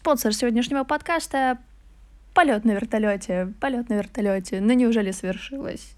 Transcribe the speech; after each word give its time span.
Спонсор 0.00 0.32
сегодняшнего 0.32 0.82
подкаста— 0.84 1.58
полет 2.34 2.64
на 2.64 2.70
вертолете. 2.70 3.52
Полет 3.60 3.90
на 3.90 3.94
вертолете. 3.94 4.58
Ну 4.58 4.72
неужели 4.72 5.10
свершилось? 5.10 5.94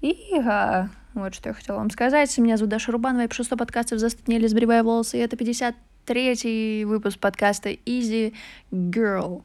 И 0.00 0.16
а, 0.38 0.88
вот 1.12 1.34
что 1.34 1.50
я 1.50 1.52
хотела 1.52 1.76
вам 1.76 1.90
сказать. 1.90 2.36
Меня 2.38 2.56
зовут 2.56 2.70
Даша 2.70 2.92
Рубанова, 2.92 3.20
я 3.20 3.28
пишу 3.28 3.44
100 3.44 3.58
подкастов 3.58 3.98
«Застуднили, 3.98 4.46
сбривая 4.46 4.82
волосы», 4.82 5.18
и 5.18 5.20
это 5.20 5.36
53-й 5.36 6.84
выпуск 6.84 7.18
подкаста 7.18 7.72
«Easy 7.72 8.32
Girl». 8.72 9.42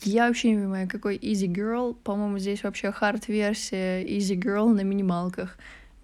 Я 0.00 0.28
вообще 0.28 0.52
не 0.52 0.56
понимаю, 0.56 0.88
какой 0.88 1.18
Easy 1.18 1.48
Girl. 1.48 1.94
По-моему, 2.02 2.38
здесь 2.38 2.62
вообще 2.62 2.92
хард-версия 2.92 4.02
Easy 4.06 4.40
Girl 4.40 4.72
на 4.72 4.80
минималках 4.80 5.58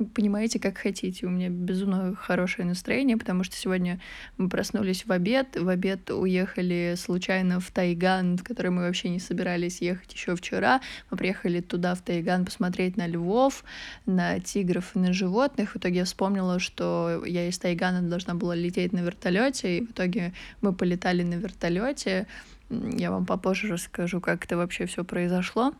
понимаете, 0.05 0.59
как 0.59 0.79
хотите. 0.79 1.27
У 1.27 1.31
меня 1.31 1.49
безумно 1.49 2.15
хорошее 2.15 2.69
настроение, 2.69 3.17
потому 3.17 3.45
что 3.45 3.57
сегодня 3.57 4.01
мы 4.37 4.49
проснулись 4.49 5.07
в 5.07 5.13
обед. 5.13 5.57
В 5.57 5.69
обед 5.69 6.11
уехали 6.11 6.95
случайно 6.97 7.61
в 7.61 7.71
Тайган, 7.71 8.37
в 8.37 8.45
который 8.45 8.71
мы 8.71 8.83
вообще 8.83 9.09
не 9.09 9.19
собирались 9.19 9.81
ехать 9.81 10.13
еще 10.13 10.37
вчера. 10.37 10.81
Мы 11.11 11.17
приехали 11.17 11.61
туда, 11.61 11.95
в 11.95 12.03
Тайган, 12.03 12.45
посмотреть 12.45 12.97
на 12.97 13.07
львов, 13.07 13.65
на 14.05 14.39
тигров 14.41 14.95
и 14.95 14.99
на 14.99 15.13
животных. 15.13 15.73
В 15.73 15.77
итоге 15.77 16.01
я 16.01 16.05
вспомнила, 16.05 16.59
что 16.59 17.23
я 17.25 17.49
из 17.49 17.59
Тайгана 17.59 18.03
должна 18.03 18.35
была 18.35 18.55
лететь 18.55 18.93
на 18.93 18.99
вертолете, 18.99 19.79
и 19.79 19.87
в 19.87 19.93
итоге 19.93 20.35
мы 20.61 20.75
полетали 20.75 21.23
на 21.23 21.35
вертолете. 21.35 22.27
Я 22.69 23.11
вам 23.11 23.25
попозже 23.25 23.69
расскажу, 23.69 24.21
как 24.21 24.45
это 24.45 24.57
вообще 24.57 24.87
все 24.87 25.05
произошло. 25.05 25.73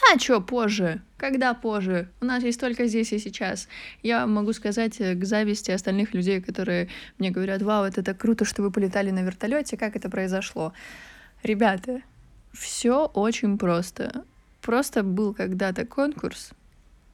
А 0.00 0.18
что 0.18 0.40
позже? 0.40 1.02
Когда 1.16 1.54
позже? 1.54 2.08
У 2.20 2.24
нас 2.24 2.42
есть 2.42 2.60
только 2.60 2.86
здесь 2.86 3.12
и 3.12 3.18
сейчас. 3.18 3.68
Я 4.02 4.26
могу 4.26 4.52
сказать 4.52 5.00
э, 5.00 5.14
к 5.14 5.24
зависти 5.24 5.70
остальных 5.70 6.14
людей, 6.14 6.40
которые 6.40 6.88
мне 7.18 7.30
говорят, 7.30 7.62
вау, 7.62 7.84
это 7.84 8.02
так 8.02 8.18
круто, 8.18 8.44
что 8.44 8.62
вы 8.62 8.70
полетали 8.70 9.10
на 9.10 9.20
вертолете, 9.20 9.76
как 9.76 9.96
это 9.96 10.08
произошло? 10.08 10.72
Ребята, 11.42 12.02
все 12.52 13.06
очень 13.06 13.58
просто. 13.58 14.24
Просто 14.62 15.02
был 15.02 15.34
когда-то 15.34 15.84
конкурс, 15.84 16.52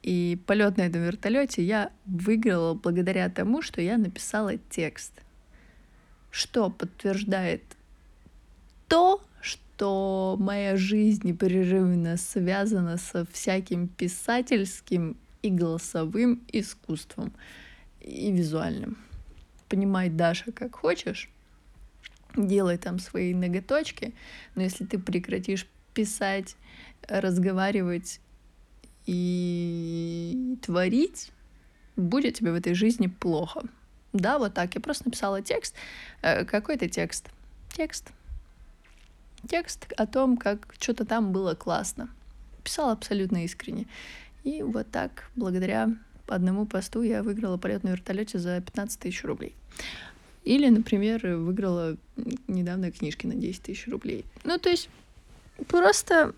и 0.04 0.38
полет 0.46 0.76
на 0.76 0.82
этом 0.82 1.02
вертолете 1.02 1.62
я 1.62 1.91
выиграла 2.04 2.74
благодаря 2.74 3.30
тому, 3.30 3.62
что 3.62 3.80
я 3.80 3.96
написала 3.96 4.58
текст, 4.58 5.22
что 6.30 6.69
подтверждает 6.69 7.62
то, 8.86 9.22
что 9.75 10.36
моя 10.39 10.77
жизнь 10.77 11.27
непрерывно 11.27 12.17
связана 12.17 12.97
со 12.97 13.27
всяким 13.27 13.89
писательским 13.89 15.16
и 15.42 15.50
голосовым 15.50 16.42
искусством, 16.53 17.33
и 18.00 18.31
визуальным. 18.31 18.97
Понимай, 19.69 20.11
Даша, 20.11 20.53
как 20.53 20.77
хочешь, 20.77 21.28
делай 22.36 22.78
там 22.78 23.00
свои 23.00 23.34
ноготочки, 23.34 24.14
но 24.55 24.62
если 24.62 24.84
ты 24.84 24.98
прекратишь 24.98 25.66
писать, 25.92 26.55
разговаривать 27.09 28.20
и 29.06 30.56
творить, 30.62 31.33
будет 31.97 32.36
тебе 32.36 32.53
в 32.53 32.55
этой 32.55 32.75
жизни 32.75 33.09
плохо. 33.09 33.62
Да, 34.12 34.38
вот 34.38 34.55
так. 34.55 34.77
Я 34.77 34.81
просто 34.81 35.06
написала 35.06 35.42
текст. 35.42 35.75
Э, 36.22 36.44
какой-то 36.44 36.88
текст. 36.88 37.28
Текст 37.77 38.12
текст 39.48 39.92
о 39.97 40.06
том, 40.06 40.37
как 40.37 40.75
что-то 40.78 41.05
там 41.05 41.33
было 41.33 41.55
классно. 41.55 42.09
Писала 42.62 42.92
абсолютно 42.92 43.45
искренне. 43.45 43.87
И 44.42 44.62
вот 44.62 44.91
так, 44.91 45.31
благодаря 45.37 45.91
одному 46.27 46.67
посту, 46.67 47.03
я 47.03 47.23
выиграла 47.23 47.56
полет 47.56 47.84
на 47.84 47.91
вертолете 47.91 48.39
за 48.39 48.61
15 48.61 48.98
тысяч 48.98 49.25
рублей. 49.25 49.55
Или, 50.45 50.69
например, 50.69 51.27
выиграла 51.27 51.97
недавно 52.48 52.91
книжки 52.91 53.27
на 53.27 53.34
10 53.34 53.62
тысяч 53.62 53.89
рублей. 53.89 54.25
Ну, 54.45 54.59
то 54.59 54.69
есть, 54.69 54.91
просто, 55.69 56.34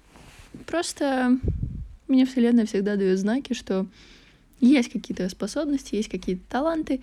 просто 0.67 1.39
мне 2.07 2.25
Вселенная 2.25 2.67
всегда 2.67 2.97
дает 2.97 3.19
знаки, 3.19 3.53
что 3.53 3.87
есть 4.61 4.93
какие-то 4.93 5.29
способности, 5.29 5.97
есть 5.97 6.09
какие-то 6.09 6.43
таланты. 6.49 7.01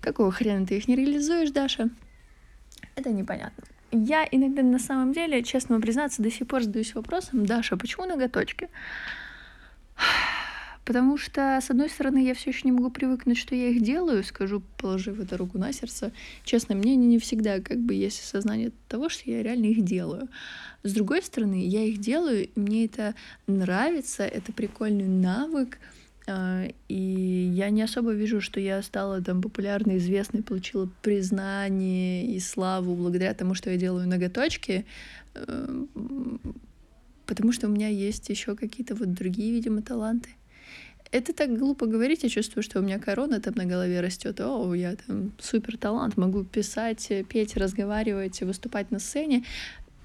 Какого 0.00 0.32
хрена 0.32 0.66
ты 0.66 0.78
их 0.78 0.88
не 0.88 0.96
реализуешь, 0.96 1.50
Даша? 1.50 1.90
Это 2.94 3.10
непонятно. 3.10 3.64
Я 3.90 4.28
иногда 4.30 4.62
на 4.62 4.78
самом 4.78 5.12
деле, 5.12 5.42
честно 5.42 5.74
вам 5.74 5.82
признаться, 5.82 6.22
до 6.22 6.30
сих 6.30 6.46
пор 6.46 6.62
задаюсь 6.62 6.94
вопросом, 6.94 7.46
Даша, 7.46 7.76
почему 7.76 8.04
ноготочки? 8.04 8.68
Потому 10.84 11.16
что, 11.18 11.58
с 11.62 11.70
одной 11.70 11.88
стороны, 11.88 12.24
я 12.24 12.34
все 12.34 12.50
еще 12.50 12.62
не 12.64 12.72
могу 12.72 12.90
привыкнуть, 12.90 13.38
что 13.38 13.54
я 13.54 13.68
их 13.68 13.82
делаю, 13.82 14.24
скажу, 14.24 14.62
положив 14.78 15.20
эту 15.20 15.36
руку 15.36 15.58
на 15.58 15.72
сердце. 15.72 16.12
Честно, 16.44 16.74
мне 16.74 16.96
не 16.96 17.18
всегда 17.18 17.60
как 17.60 17.78
бы 17.78 17.94
есть 17.94 18.20
осознание 18.22 18.72
того, 18.88 19.08
что 19.08 19.30
я 19.30 19.42
реально 19.42 19.66
их 19.66 19.84
делаю. 19.84 20.28
С 20.82 20.92
другой 20.92 21.22
стороны, 21.22 21.66
я 21.66 21.84
их 21.84 21.98
делаю, 21.98 22.44
и 22.46 22.50
мне 22.60 22.86
это 22.86 23.14
нравится, 23.46 24.22
это 24.22 24.52
прикольный 24.52 25.08
навык, 25.08 25.78
и 26.88 27.52
я 27.54 27.70
не 27.70 27.82
особо 27.82 28.12
вижу, 28.12 28.40
что 28.40 28.60
я 28.60 28.82
стала 28.82 29.22
там 29.22 29.40
популярной, 29.40 29.98
известной, 29.98 30.42
получила 30.42 30.88
признание 31.02 32.26
и 32.26 32.40
славу 32.40 32.94
благодаря 32.94 33.34
тому, 33.34 33.54
что 33.54 33.70
я 33.70 33.76
делаю 33.76 34.06
ноготочки, 34.08 34.84
эм, 35.34 35.88
потому 37.26 37.52
что 37.52 37.66
у 37.66 37.70
меня 37.70 37.88
есть 37.88 38.28
еще 38.28 38.56
какие-то 38.56 38.94
вот 38.94 39.14
другие, 39.14 39.52
видимо, 39.52 39.82
таланты. 39.82 40.30
Это 41.10 41.32
так 41.32 41.58
глупо 41.58 41.86
говорить, 41.86 42.22
я 42.22 42.28
чувствую, 42.28 42.62
что 42.62 42.80
у 42.80 42.82
меня 42.82 42.98
корона 42.98 43.40
там 43.40 43.54
на 43.56 43.64
голове 43.64 44.00
растет. 44.00 44.40
О, 44.40 44.74
я 44.74 44.96
там 45.06 45.32
супер 45.38 45.78
талант, 45.78 46.18
могу 46.18 46.44
писать, 46.44 47.10
петь, 47.28 47.56
разговаривать, 47.56 48.42
выступать 48.42 48.90
на 48.90 48.98
сцене. 48.98 49.44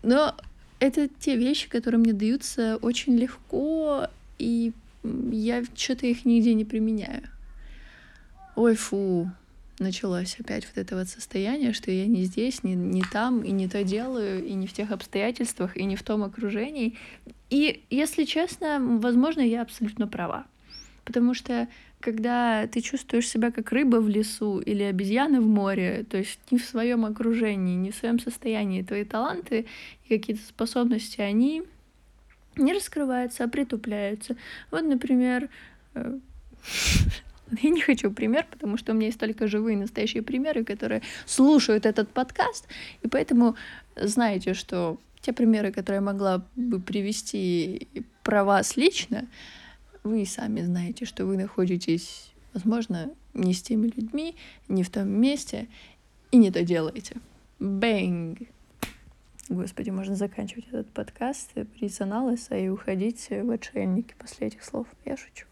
Но 0.02 0.34
это 0.80 1.10
те 1.20 1.36
вещи, 1.36 1.68
которые 1.68 2.00
мне 2.00 2.14
даются 2.14 2.78
очень 2.82 3.18
легко 3.18 4.08
и 4.40 4.72
я 5.04 5.64
что-то 5.76 6.08
их 6.08 6.26
нигде 6.26 6.54
не 6.54 6.66
применяю. 6.66 7.24
Ой, 8.56 8.76
фу, 8.76 9.32
началось 9.80 10.38
опять 10.40 10.66
вот 10.66 10.78
это 10.78 10.96
вот 10.96 11.08
состояние, 11.08 11.74
что 11.74 11.92
я 11.92 12.06
не 12.06 12.24
здесь, 12.24 12.64
не, 12.64 12.76
не 12.76 13.02
там, 13.02 13.42
и 13.42 13.52
не 13.52 13.68
то 13.68 13.84
делаю, 13.84 14.46
и 14.46 14.54
не 14.54 14.68
в 14.68 14.74
тех 14.74 14.92
обстоятельствах, 14.92 15.78
и 15.78 15.86
не 15.86 15.96
в 15.96 16.04
том 16.04 16.24
окружении. 16.24 16.98
И, 17.50 17.84
если 17.90 18.24
честно, 18.24 18.80
возможно, 18.80 19.42
я 19.42 19.62
абсолютно 19.62 20.08
права. 20.08 20.46
Потому 21.06 21.34
что 21.34 21.68
когда 22.00 22.68
ты 22.68 22.82
чувствуешь 22.82 23.28
себя 23.28 23.52
как 23.52 23.72
рыба 23.72 23.98
в 23.98 24.10
лесу 24.10 24.60
или 24.60 24.84
обезьяна 24.84 25.42
в 25.42 25.48
море, 25.48 26.06
то 26.10 26.18
есть 26.18 26.40
не 26.52 26.58
в 26.58 26.66
своем 26.66 27.06
окружении, 27.06 27.76
не 27.76 27.92
в 27.92 27.96
своем 27.96 28.20
состоянии, 28.20 28.84
твои 28.84 29.04
таланты 29.04 29.66
и 30.06 30.18
какие-то 30.18 30.44
способности, 30.44 31.22
они 31.22 31.64
не 32.56 32.74
раскрываются, 32.74 33.44
а 33.44 33.48
притупляются. 33.48 34.36
Вот, 34.72 34.84
например, 34.84 35.50
э, 35.96 36.20
я 37.62 37.70
не 37.70 37.82
хочу 37.82 38.12
пример, 38.12 38.46
потому 38.50 38.78
что 38.78 38.92
у 38.92 38.96
меня 38.96 39.08
есть 39.08 39.20
только 39.20 39.48
живые 39.48 39.78
настоящие 39.78 40.24
примеры, 40.24 40.64
которые 40.64 41.02
слушают 41.26 41.86
этот 41.86 42.10
подкаст, 42.10 42.68
и 43.02 43.08
поэтому 43.08 43.56
знаете, 43.96 44.54
что 44.54 45.00
те 45.22 45.34
примеры, 45.34 45.72
которые 45.72 45.98
я 45.98 46.02
могла 46.02 46.46
бы 46.56 46.80
привести 46.80 47.88
про 48.24 48.44
вас 48.44 48.76
лично, 48.76 49.28
вы 50.04 50.26
сами 50.26 50.62
знаете, 50.62 51.06
что 51.06 51.26
вы 51.26 51.38
находитесь, 51.38 52.34
возможно, 52.54 53.10
не 53.34 53.54
с 53.54 53.62
теми 53.62 53.88
людьми, 53.88 54.36
не 54.68 54.84
в 54.84 54.90
том 54.90 55.10
месте, 55.10 55.68
и 56.32 56.38
не 56.38 56.52
то 56.52 56.64
делаете. 56.64 57.16
Бэнг! 57.60 58.40
Господи, 59.50 59.90
можно 59.90 60.16
заканчивать 60.16 60.68
этот 60.68 60.90
подкаст, 60.92 61.54
брить 61.56 62.00
анализа 62.00 62.56
и 62.56 62.70
уходить 62.70 63.28
в 63.30 63.52
отшельники 63.52 64.16
после 64.18 64.48
этих 64.48 64.64
слов. 64.64 64.88
Я 65.04 65.18
шучу. 65.18 65.46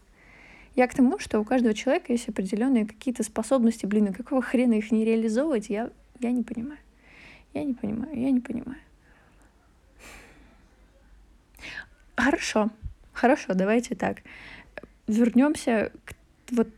Я 0.74 0.88
к 0.88 0.94
тому, 0.94 1.18
что 1.18 1.38
у 1.38 1.44
каждого 1.44 1.74
человека 1.74 2.12
есть 2.12 2.28
определенные 2.28 2.86
какие-то 2.86 3.22
способности. 3.22 3.84
Блин, 3.84 4.06
и 4.06 4.12
какого 4.12 4.40
хрена 4.40 4.74
их 4.74 4.90
не 4.90 5.04
реализовывать, 5.04 5.68
я, 5.68 5.90
я 6.20 6.30
не 6.30 6.42
понимаю. 6.42 6.78
Я 7.52 7.64
не 7.64 7.74
понимаю, 7.74 8.18
я 8.18 8.30
не 8.30 8.40
понимаю. 8.40 8.78
Хорошо, 12.16 12.70
хорошо, 13.12 13.52
давайте 13.52 13.94
так. 13.94 14.22
Вернемся 15.06 15.92
к 16.06 16.14
вот 16.50 16.68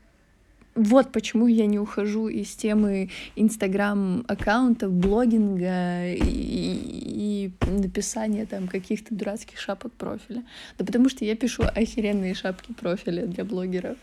вот 0.74 1.12
почему 1.12 1.46
я 1.46 1.66
не 1.66 1.78
ухожу 1.78 2.28
из 2.28 2.54
темы 2.54 3.10
инстаграм-аккаунтов, 3.36 4.92
блогинга 4.92 6.12
и, 6.14 6.20
и 6.20 7.50
написания 7.66 8.44
там 8.46 8.66
каких-то 8.66 9.14
дурацких 9.14 9.58
шапок 9.58 9.92
профиля. 9.92 10.42
Да 10.78 10.84
потому 10.84 11.08
что 11.08 11.24
я 11.24 11.36
пишу 11.36 11.62
охеренные 11.62 12.34
шапки 12.34 12.72
профиля 12.72 13.26
для 13.26 13.44
блогеров. 13.44 13.98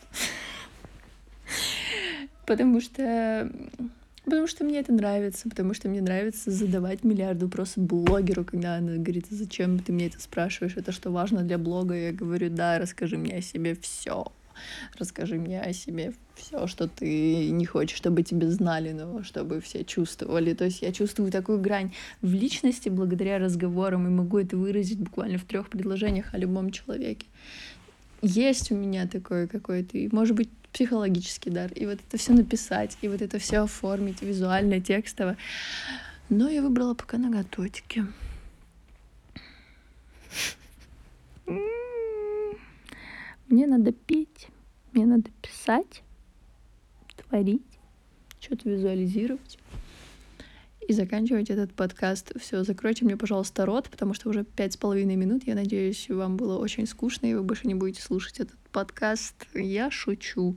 Потому 2.45 2.81
что... 2.81 3.51
Потому 4.23 4.45
что 4.45 4.63
мне 4.63 4.79
это 4.79 4.93
нравится, 4.93 5.49
потому 5.49 5.73
что 5.73 5.89
мне 5.89 5.99
нравится 5.99 6.51
задавать 6.51 7.03
миллиард 7.03 7.41
вопросов 7.41 7.83
блогеру, 7.83 8.45
когда 8.45 8.75
она 8.75 8.97
говорит, 8.97 9.25
зачем 9.31 9.79
ты 9.79 9.91
мне 9.91 10.07
это 10.07 10.21
спрашиваешь, 10.21 10.77
это 10.77 10.91
что 10.91 11.09
важно 11.09 11.41
для 11.41 11.57
блога? 11.57 11.95
Я 11.95 12.11
говорю, 12.13 12.51
да, 12.51 12.77
расскажи 12.77 13.17
мне 13.17 13.37
о 13.37 13.41
себе 13.41 13.75
все 13.81 14.31
расскажи 14.97 15.35
мне 15.35 15.61
о 15.61 15.73
себе 15.73 16.13
все, 16.35 16.67
что 16.67 16.87
ты 16.87 17.49
не 17.49 17.65
хочешь, 17.65 17.97
чтобы 17.97 18.23
тебе 18.23 18.49
знали, 18.49 18.91
но 18.91 19.23
чтобы 19.23 19.61
все 19.61 19.83
чувствовали. 19.83 20.53
То 20.53 20.65
есть 20.65 20.81
я 20.81 20.91
чувствую 20.91 21.31
такую 21.31 21.59
грань 21.59 21.93
в 22.21 22.33
личности 22.33 22.89
благодаря 22.89 23.37
разговорам 23.37 24.07
и 24.07 24.09
могу 24.09 24.39
это 24.39 24.57
выразить 24.57 24.99
буквально 24.99 25.37
в 25.37 25.45
трех 25.45 25.69
предложениях 25.69 26.33
о 26.33 26.37
любом 26.37 26.71
человеке. 26.71 27.25
Есть 28.21 28.71
у 28.71 28.75
меня 28.75 29.07
такой 29.07 29.47
какой-то, 29.47 29.97
может 30.11 30.35
быть, 30.35 30.49
психологический 30.71 31.49
дар, 31.49 31.71
и 31.73 31.85
вот 31.85 31.99
это 32.07 32.17
все 32.17 32.33
написать, 32.33 32.97
и 33.01 33.07
вот 33.07 33.21
это 33.21 33.39
все 33.39 33.59
оформить 33.59 34.21
визуально, 34.21 34.79
текстово. 34.79 35.37
Но 36.29 36.49
я 36.49 36.61
выбрала 36.61 36.93
пока 36.93 37.17
ноготочки. 37.17 38.05
Мне 43.51 43.67
надо 43.67 43.91
петь, 43.91 44.47
мне 44.93 45.05
надо 45.05 45.29
писать, 45.41 46.03
творить, 47.17 47.61
что-то 48.39 48.69
визуализировать 48.69 49.59
и 50.87 50.93
заканчивать 50.93 51.49
этот 51.49 51.73
подкаст. 51.73 52.31
Все, 52.39 52.63
закройте 52.63 53.03
мне, 53.03 53.17
пожалуйста, 53.17 53.65
рот, 53.65 53.89
потому 53.89 54.13
что 54.13 54.29
уже 54.29 54.45
пять 54.45 54.71
с 54.71 54.77
половиной 54.77 55.17
минут. 55.17 55.43
Я 55.45 55.55
надеюсь, 55.55 56.07
вам 56.07 56.37
было 56.37 56.59
очень 56.59 56.87
скучно, 56.87 57.25
и 57.25 57.33
вы 57.33 57.43
больше 57.43 57.67
не 57.67 57.75
будете 57.75 58.01
слушать 58.01 58.39
этот 58.39 58.57
подкаст. 58.71 59.35
Я 59.53 59.91
шучу. 59.91 60.55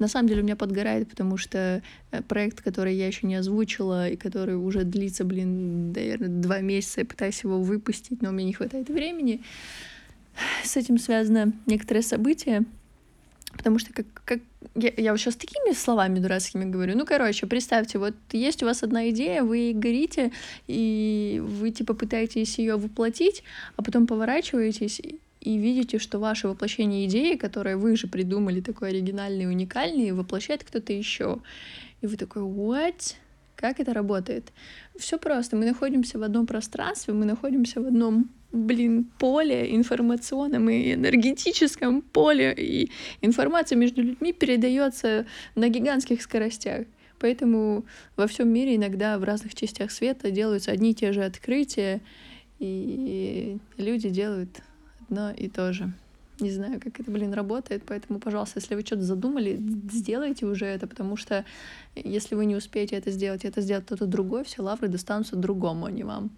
На 0.00 0.08
самом 0.08 0.28
деле 0.28 0.40
у 0.40 0.44
меня 0.44 0.56
подгорает, 0.56 1.08
потому 1.08 1.36
что 1.36 1.80
э, 2.10 2.22
проект, 2.22 2.60
который 2.60 2.96
я 2.96 3.06
еще 3.06 3.24
не 3.24 3.36
озвучила, 3.36 4.08
и 4.08 4.16
который 4.16 4.56
уже 4.56 4.82
длится, 4.82 5.24
блин, 5.24 5.92
наверное, 5.92 6.28
два 6.28 6.58
месяца, 6.58 7.02
я 7.02 7.06
пытаюсь 7.06 7.44
его 7.44 7.62
выпустить, 7.62 8.20
но 8.20 8.30
у 8.30 8.32
меня 8.32 8.46
не 8.46 8.52
хватает 8.52 8.88
времени. 8.88 9.42
С 10.64 10.76
этим 10.76 10.98
связано 10.98 11.52
некоторые 11.66 12.02
события, 12.02 12.64
Потому 13.56 13.78
что 13.78 13.92
как, 13.92 14.06
как 14.24 14.40
я, 14.74 14.92
я 14.96 15.12
вот 15.12 15.20
сейчас 15.20 15.36
такими 15.36 15.74
словами 15.74 16.18
дурацкими 16.18 16.64
говорю. 16.64 16.96
Ну, 16.96 17.04
короче, 17.04 17.46
представьте, 17.46 17.98
вот 17.98 18.14
есть 18.32 18.62
у 18.62 18.66
вас 18.66 18.82
одна 18.82 19.10
идея, 19.10 19.42
вы 19.42 19.72
горите, 19.74 20.32
и 20.66 21.42
вы 21.44 21.70
типа 21.70 21.94
пытаетесь 21.94 22.58
ее 22.58 22.76
воплотить, 22.76 23.42
а 23.76 23.82
потом 23.82 24.06
поворачиваетесь 24.06 25.00
и 25.40 25.58
видите, 25.58 25.98
что 25.98 26.18
ваше 26.18 26.48
воплощение 26.48 27.06
идеи, 27.06 27.36
которое 27.36 27.76
вы 27.76 27.96
же 27.96 28.06
придумали, 28.06 28.60
такой 28.60 28.90
оригинальный, 28.90 29.48
уникальный, 29.48 30.12
воплощает 30.12 30.64
кто-то 30.64 30.92
еще. 30.92 31.38
И 32.00 32.06
вы 32.06 32.16
такой, 32.16 32.42
what? 32.42 33.16
Как 33.62 33.78
это 33.78 33.94
работает? 33.94 34.52
Все 34.96 35.18
просто. 35.18 35.54
Мы 35.56 35.66
находимся 35.66 36.18
в 36.18 36.24
одном 36.24 36.46
пространстве, 36.48 37.14
мы 37.14 37.24
находимся 37.26 37.80
в 37.80 37.86
одном 37.86 38.28
блин, 38.50 39.04
поле 39.20 39.76
информационном 39.76 40.68
и 40.68 40.94
энергетическом 40.94 42.02
поле, 42.02 42.52
и 42.58 42.90
информация 43.20 43.76
между 43.76 44.02
людьми 44.02 44.32
передается 44.32 45.26
на 45.54 45.68
гигантских 45.68 46.22
скоростях. 46.22 46.86
Поэтому 47.20 47.84
во 48.16 48.26
всем 48.26 48.48
мире 48.48 48.74
иногда 48.74 49.16
в 49.16 49.22
разных 49.22 49.54
частях 49.54 49.92
света 49.92 50.32
делаются 50.32 50.72
одни 50.72 50.90
и 50.90 50.94
те 50.94 51.12
же 51.12 51.22
открытия, 51.22 52.00
и 52.58 53.58
люди 53.76 54.08
делают 54.08 54.60
одно 55.02 55.30
и 55.30 55.48
то 55.48 55.72
же. 55.72 55.92
Не 56.40 56.50
знаю, 56.50 56.80
как 56.80 56.98
это, 56.98 57.10
блин, 57.10 57.34
работает, 57.34 57.82
поэтому, 57.86 58.18
пожалуйста, 58.18 58.58
если 58.58 58.74
вы 58.74 58.80
что-то 58.82 59.02
задумали, 59.02 59.60
сделайте 59.92 60.46
уже 60.46 60.64
это, 60.66 60.86
потому 60.86 61.16
что 61.16 61.44
если 61.94 62.34
вы 62.34 62.46
не 62.46 62.56
успеете 62.56 62.96
это 62.96 63.10
сделать, 63.10 63.44
это 63.44 63.60
сделает 63.60 63.84
кто-то 63.84 64.06
другой, 64.06 64.44
все 64.44 64.62
лавры 64.62 64.88
достанутся 64.88 65.36
другому, 65.36 65.86
а 65.86 65.90
не 65.90 66.04
вам. 66.04 66.30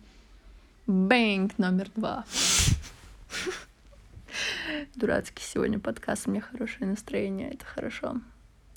Бэнк 0.87 1.57
номер 1.59 1.91
два. 1.97 2.25
Дурацкий 4.97 5.43
сегодня 5.43 5.79
подкаст, 5.79 6.27
у 6.27 6.31
меня 6.31 6.41
хорошее 6.41 6.91
настроение, 6.91 7.53
это 7.53 7.65
хорошо. 7.65 8.21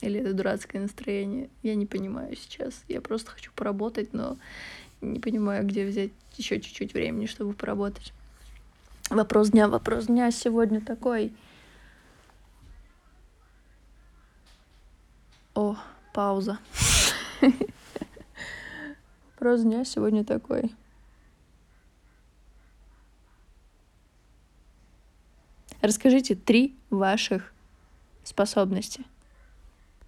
Или 0.02 0.20
это 0.20 0.34
дурацкое 0.34 0.82
настроение, 0.82 1.50
я 1.64 1.76
не 1.76 1.86
понимаю 1.86 2.36
сейчас. 2.36 2.84
Я 2.88 3.02
просто 3.02 3.32
хочу 3.32 3.52
поработать, 3.56 4.14
но 4.14 4.38
не 5.02 5.20
понимаю, 5.20 5.66
где 5.66 5.86
взять 5.86 6.12
еще 6.38 6.62
чуть-чуть 6.62 6.94
времени, 6.94 7.26
чтобы 7.26 7.54
поработать. 7.54 8.14
Вопрос 9.10 9.52
дня, 9.52 9.70
вопрос 9.70 10.08
дня 10.08 10.32
сегодня 10.32 10.82
такой. 10.82 11.34
О, 15.56 15.78
пауза. 16.14 16.60
Вопрос 19.32 19.62
дня 19.62 19.86
сегодня 19.86 20.26
такой. 20.26 20.76
Расскажите 25.82 26.36
три 26.36 26.76
ваших 26.90 27.54
способности. 28.24 29.06